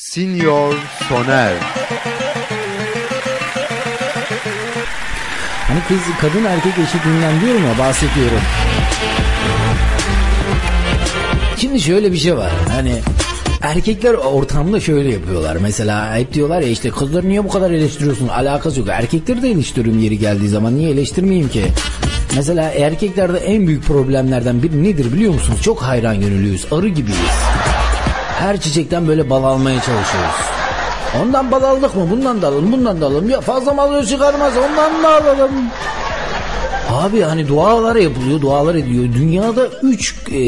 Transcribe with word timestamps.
Senior 0.00 0.74
Soner 1.08 1.52
Hani 5.68 5.80
kız 5.88 5.98
kadın 6.20 6.44
erkek 6.44 6.72
eşitliğinden 6.78 7.40
diyorum 7.40 7.64
ya 7.64 7.78
bahsediyorum. 7.78 8.40
Şimdi 11.56 11.80
şöyle 11.80 12.12
bir 12.12 12.16
şey 12.16 12.36
var. 12.36 12.52
Hani 12.68 12.92
erkekler 13.62 14.14
ortamda 14.14 14.80
şöyle 14.80 15.12
yapıyorlar. 15.12 15.56
Mesela 15.56 16.16
hep 16.16 16.34
diyorlar 16.34 16.60
ya 16.60 16.68
işte 16.68 16.90
kızları 16.90 17.28
niye 17.28 17.44
bu 17.44 17.48
kadar 17.48 17.70
eleştiriyorsun? 17.70 18.28
Alakası 18.28 18.80
yok. 18.80 18.88
Erkekleri 18.88 19.42
de 19.42 19.50
eleştiriyorum 19.50 20.02
yeri 20.02 20.18
geldiği 20.18 20.48
zaman. 20.48 20.76
Niye 20.76 20.90
eleştirmeyeyim 20.90 21.48
ki? 21.48 21.64
Mesela 22.36 22.70
erkeklerde 22.70 23.38
en 23.38 23.66
büyük 23.66 23.84
problemlerden 23.84 24.62
biri 24.62 24.82
nedir 24.84 25.12
biliyor 25.12 25.34
musunuz? 25.34 25.62
Çok 25.62 25.82
hayran 25.82 26.20
gönüllüyüz. 26.20 26.66
Arı 26.72 26.88
gibiyiz. 26.88 27.30
Her 28.40 28.60
çiçekten 28.60 29.08
böyle 29.08 29.30
bal 29.30 29.44
almaya 29.44 29.76
çalışıyoruz. 29.76 30.34
Ondan 31.22 31.50
bal 31.50 31.62
aldık 31.62 31.96
mı? 31.96 32.10
Bundan 32.10 32.42
da 32.42 32.48
alalım, 32.48 32.72
bundan 32.72 33.00
da 33.00 33.06
alalım. 33.06 33.30
Ya 33.30 33.40
fazla 33.40 33.72
mal 33.72 34.04
çıkarmaz, 34.04 34.52
ondan 34.56 35.02
da 35.02 35.08
alalım. 35.08 35.50
Abi 36.90 37.22
hani 37.22 37.48
dualar 37.48 37.96
yapılıyor, 37.96 38.40
dualar 38.40 38.74
ediyor. 38.74 39.04
Dünyada 39.04 39.66
3 39.82 40.14
e, 40.28 40.38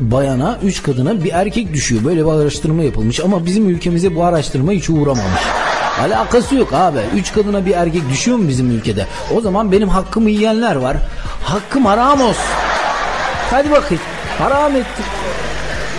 bayana, 0.00 0.58
3 0.62 0.82
kadına 0.82 1.24
bir 1.24 1.30
erkek 1.32 1.72
düşüyor. 1.72 2.04
Böyle 2.04 2.24
bir 2.24 2.30
araştırma 2.30 2.82
yapılmış 2.82 3.20
ama 3.20 3.46
bizim 3.46 3.68
ülkemize 3.68 4.14
bu 4.14 4.24
araştırma 4.24 4.72
hiç 4.72 4.90
uğramamış. 4.90 5.42
Alakası 6.00 6.54
yok 6.54 6.72
abi. 6.72 6.98
3 7.16 7.32
kadına 7.32 7.66
bir 7.66 7.72
erkek 7.72 8.10
düşüyor 8.10 8.36
mu 8.38 8.48
bizim 8.48 8.70
ülkede? 8.70 9.06
O 9.36 9.40
zaman 9.40 9.72
benim 9.72 9.88
hakkımı 9.88 10.30
yiyenler 10.30 10.76
var. 10.76 10.96
Hakkım 11.44 11.84
haram 11.86 12.20
olsun. 12.20 12.44
Hadi 13.50 13.70
bakayım. 13.70 14.02
Haram 14.38 14.76
ettim. 14.76 15.04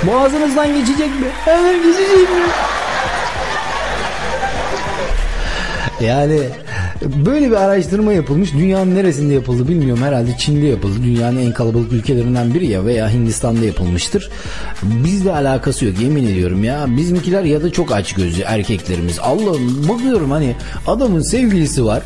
Boğazınızdan 0.03 0.67
geçecek 0.67 1.09
mi? 1.09 1.27
Evet 1.47 1.83
geçecek 1.83 2.29
mi? 2.29 2.45
Yani 6.01 6.39
böyle 7.25 7.51
bir 7.51 7.55
araştırma 7.55 8.13
yapılmış. 8.13 8.53
Dünyanın 8.53 8.95
neresinde 8.95 9.33
yapıldı 9.33 9.67
bilmiyorum. 9.67 10.03
Herhalde 10.03 10.37
Çin'de 10.37 10.65
yapıldı. 10.65 10.95
Dünyanın 11.03 11.45
en 11.45 11.53
kalabalık 11.53 11.93
ülkelerinden 11.93 12.53
biri 12.53 12.67
ya 12.67 12.85
veya 12.85 13.09
Hindistan'da 13.09 13.65
yapılmıştır. 13.65 14.29
Bizle 14.83 15.31
alakası 15.31 15.85
yok 15.85 15.99
yemin 16.01 16.27
ediyorum 16.27 16.63
ya. 16.63 16.85
Bizimkiler 16.87 17.43
ya 17.43 17.63
da 17.63 17.71
çok 17.71 17.91
aç 17.91 18.13
gözlü 18.13 18.41
erkeklerimiz. 18.41 19.19
Allah'ım 19.19 19.89
bakıyorum 19.89 20.31
hani 20.31 20.55
adamın 20.87 21.21
sevgilisi 21.21 21.85
var. 21.85 22.03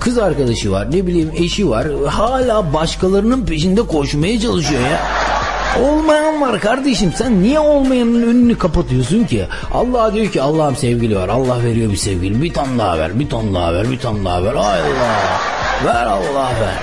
Kız 0.00 0.18
arkadaşı 0.18 0.70
var. 0.70 0.90
Ne 0.92 1.06
bileyim 1.06 1.30
eşi 1.36 1.70
var. 1.70 1.86
Hala 2.06 2.74
başkalarının 2.74 3.46
peşinde 3.46 3.82
koşmaya 3.82 4.40
çalışıyor 4.40 4.80
ya. 4.80 5.31
Olmayan 5.80 6.40
var 6.40 6.60
kardeşim 6.60 7.12
sen 7.16 7.42
niye 7.42 7.58
olmayanın 7.58 8.22
önünü 8.22 8.58
kapatıyorsun 8.58 9.24
ki? 9.24 9.46
Allah 9.72 10.14
diyor 10.14 10.32
ki 10.32 10.42
Allah'ım 10.42 10.76
sevgili 10.76 11.16
var. 11.16 11.28
Allah 11.28 11.64
veriyor 11.64 11.92
bir 11.92 11.96
sevgili. 11.96 12.42
Bir 12.42 12.52
ton 12.52 12.78
daha 12.78 12.98
ver, 12.98 13.18
bir 13.18 13.28
ton 13.28 13.54
daha 13.54 13.74
ver, 13.74 13.90
bir 13.90 13.98
ton 13.98 14.24
daha 14.24 14.44
ver. 14.44 14.52
Ay 14.54 14.80
Allah. 14.80 15.40
Ver 15.84 16.06
Allah 16.06 16.50
ver. 16.60 16.74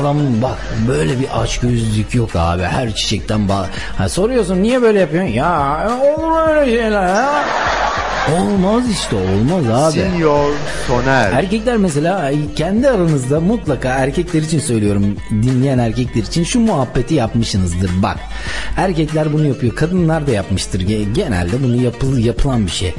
Adam 0.00 0.16
bak 0.42 0.58
böyle 0.88 1.20
bir 1.20 1.26
aç 1.42 1.58
gözlük 1.60 2.14
yok 2.14 2.30
abi. 2.36 2.62
Her 2.62 2.94
çiçekten 2.94 3.48
bağ. 3.48 3.66
Ha, 3.98 4.08
soruyorsun 4.08 4.62
niye 4.62 4.82
böyle 4.82 5.00
yapıyorsun? 5.00 5.32
Ya 5.32 5.90
olur 6.18 6.48
öyle 6.48 6.76
şeyler 6.76 7.08
ya. 7.08 7.35
Olmaz 8.34 8.90
işte 8.90 9.16
olmaz 9.16 9.64
abi. 9.70 9.92
Senior 10.00 10.50
Soner 10.86 11.32
Erkekler 11.32 11.76
mesela 11.76 12.30
kendi 12.56 12.88
aranızda 12.88 13.40
mutlaka 13.40 13.88
erkekler 13.88 14.42
için 14.42 14.58
söylüyorum 14.58 15.16
dinleyen 15.30 15.78
erkekler 15.78 16.22
için 16.22 16.44
şu 16.44 16.60
muhabbeti 16.60 17.14
yapmışsınızdır 17.14 17.90
bak. 18.02 18.16
Erkekler 18.76 19.32
bunu 19.32 19.46
yapıyor 19.46 19.74
kadınlar 19.74 20.26
da 20.26 20.30
yapmıştır 20.30 20.80
genelde 21.14 21.62
bunu 21.62 21.82
yapıl, 21.82 22.18
yapılan 22.18 22.66
bir 22.66 22.70
şey. 22.70 22.94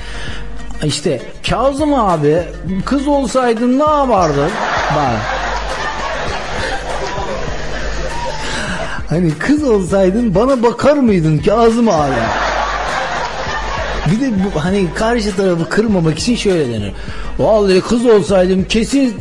İşte 0.83 1.21
Kazım 1.49 1.93
abi 1.93 2.37
kız 2.85 3.07
olsaydın 3.07 3.79
ne 3.79 3.83
yapardın? 3.83 4.51
Bak. 4.95 5.19
Hani 9.09 9.31
kız 9.31 9.63
olsaydın 9.63 10.35
bana 10.35 10.63
bakar 10.63 10.97
mıydın 10.97 11.37
Kazım 11.37 11.89
abi? 11.89 12.46
Bir 14.11 14.21
de 14.21 14.31
bu 14.55 14.65
hani 14.65 14.87
karşı 14.95 15.35
tarafı 15.35 15.69
kırmamak 15.69 16.19
için 16.19 16.35
şöyle 16.35 16.73
denir. 16.73 16.93
Vallahi 17.39 17.81
kız 17.81 18.05
olsaydım 18.05 18.63
kesin 18.63 19.15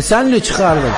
senle 0.00 0.40
çıkardım. 0.40 0.92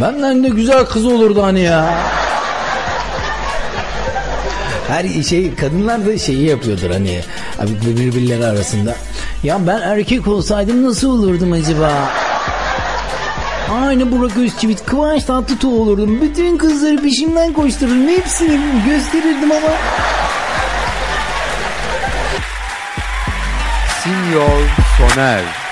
Benden 0.00 0.44
de 0.44 0.48
güzel 0.48 0.84
kız 0.84 1.06
olurdu 1.06 1.42
hani 1.42 1.60
ya. 1.60 1.94
Her 4.88 5.22
şey 5.22 5.54
kadınlar 5.54 6.06
da 6.06 6.18
şeyi 6.18 6.46
yapıyordur 6.46 6.90
hani 6.90 7.20
birbirleri 7.86 8.46
arasında. 8.46 8.94
Ya 9.44 9.58
ben 9.66 9.80
erkek 9.80 10.28
olsaydım 10.28 10.84
nasıl 10.84 11.08
olurdum 11.08 11.52
acaba? 11.52 11.92
Aynı 13.72 14.12
Burak 14.12 14.36
Özçivit, 14.36 14.86
Kıvanç 14.86 15.24
Tatlıtuğ 15.24 15.68
olurdum. 15.68 16.20
Bütün 16.22 16.56
kızları 16.56 17.02
peşimden 17.02 17.52
koştururdum. 17.52 18.08
Hepsini 18.08 18.60
gösterirdim 18.86 19.52
ama... 19.52 19.72
Senior 24.04 24.60
Soner 24.98 25.67